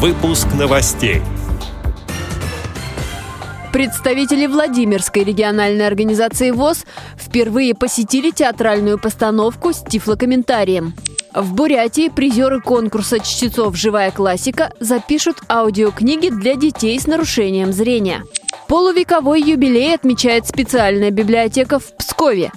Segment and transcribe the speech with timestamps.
[0.00, 1.22] Выпуск новостей.
[3.72, 6.84] Представители Владимирской региональной организации ВОЗ
[7.16, 10.94] впервые посетили театральную постановку с тифлокомментарием.
[11.34, 18.22] В Бурятии призеры конкурса чтецов «Живая классика» запишут аудиокниги для детей с нарушением зрения.
[18.68, 22.52] Полувековой юбилей отмечает специальная библиотека в Пскове.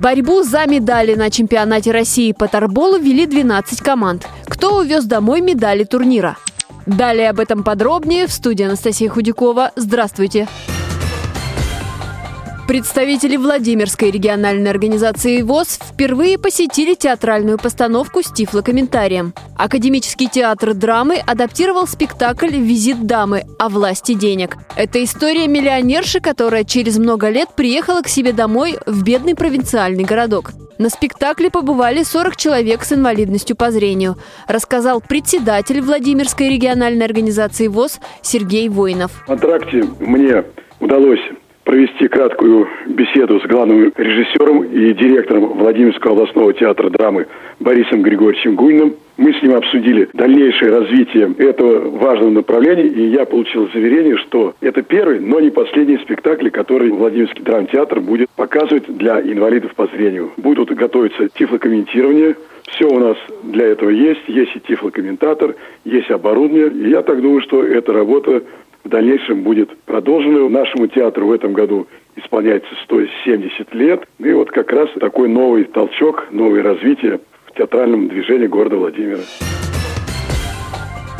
[0.00, 4.26] Борьбу за медали на чемпионате России по тарболу вели 12 команд.
[4.46, 6.38] Кто увез домой медали турнира?
[6.96, 9.70] Далее об этом подробнее в студии Анастасия Худякова.
[9.76, 10.48] Здравствуйте!
[12.66, 19.34] Представители Владимирской региональной организации ВОЗ впервые посетили театральную постановку с тифлокомментарием.
[19.56, 24.56] Академический театр драмы адаптировал спектакль «Визит дамы» о власти денег.
[24.76, 30.52] Это история миллионерши, которая через много лет приехала к себе домой в бедный провинциальный городок.
[30.80, 34.16] На спектакле побывали 40 человек с инвалидностью по зрению,
[34.48, 39.22] рассказал председатель Владимирской региональной организации ВОЗ Сергей Воинов.
[39.26, 40.42] В антракте мне
[40.80, 41.20] удалось
[41.70, 47.28] провести краткую беседу с главным режиссером и директором Владимирского областного театра драмы
[47.60, 48.96] Борисом Григорьевичем Гуйным.
[49.16, 54.82] Мы с ним обсудили дальнейшее развитие этого важного направления, и я получил заверение, что это
[54.82, 60.32] первый, но не последний спектакль, который Владимирский драмтеатр будет показывать для инвалидов по зрению.
[60.38, 62.34] Будут готовиться тифлокомментирование,
[62.72, 65.54] все у нас для этого есть, есть и тифлокомментатор,
[65.84, 66.68] есть оборудование.
[66.68, 68.42] И я так думаю, что эта работа
[68.84, 70.48] в дальнейшем будет продолжено.
[70.48, 71.86] Нашему театру в этом году
[72.16, 74.06] исполняется 170 лет.
[74.18, 79.20] И вот как раз такой новый толчок, новое развитие в театральном движении города Владимира.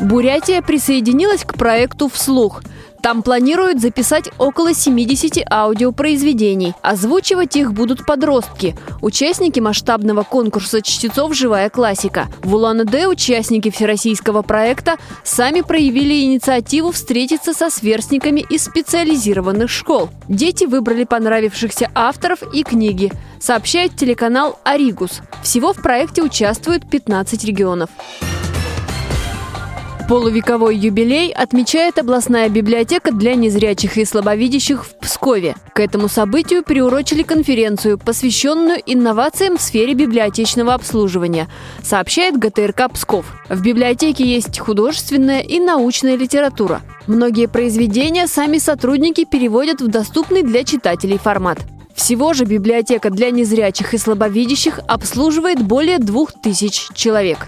[0.00, 2.62] Бурятия присоединилась к проекту «Вслух».
[3.02, 6.74] Там планируют записать около 70 аудиопроизведений.
[6.82, 12.28] Озвучивать их будут подростки, участники масштабного конкурса чтецов «Живая классика».
[12.42, 20.10] В Улан-Удэ участники всероссийского проекта сами проявили инициативу встретиться со сверстниками из специализированных школ.
[20.28, 25.20] Дети выбрали понравившихся авторов и книги, сообщает телеканал «Аригус».
[25.42, 27.88] Всего в проекте участвуют 15 регионов.
[30.10, 35.54] Полувековой юбилей отмечает областная библиотека для незрячих и слабовидящих в Пскове.
[35.72, 41.46] К этому событию приурочили конференцию, посвященную инновациям в сфере библиотечного обслуживания,
[41.84, 43.24] сообщает ГТРК Псков.
[43.48, 46.82] В библиотеке есть художественная и научная литература.
[47.06, 51.60] Многие произведения сами сотрудники переводят в доступный для читателей формат.
[51.94, 57.46] Всего же библиотека для незрячих и слабовидящих обслуживает более двух тысяч человек.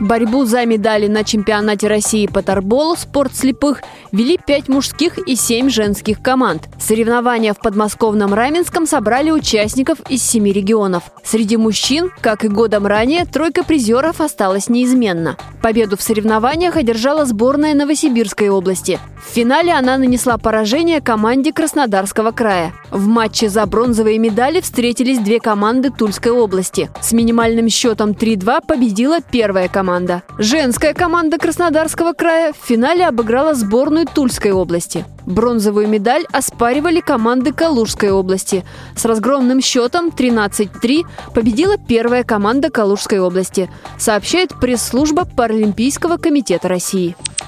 [0.00, 3.80] Борьбу за медали на чемпионате России по тарболу «Спорт слепых»
[4.12, 6.68] вели пять мужских и семь женских команд.
[6.78, 11.04] Соревнования в подмосковном Раменском собрали участников из семи регионов.
[11.24, 15.38] Среди мужчин, как и годом ранее, тройка призеров осталась неизменна.
[15.62, 19.00] Победу в соревнованиях одержала сборная Новосибирской области.
[19.26, 22.74] В финале она нанесла поражение команде Краснодарского края.
[22.90, 26.90] В матче за бронзовые медали встретились две команды Тульской области.
[27.00, 30.24] С минимальным счетом 3-2 победила первая команда.
[30.36, 35.04] Женская команда Краснодарского края в финале обыграла сборную Тульской области.
[35.26, 38.64] Бронзовую медаль оспаривали команды Калужской области.
[38.96, 47.14] С разгромным счетом 13-3 победила первая команда Калужской области, сообщает пресс-служба Паралимпийского комитета России.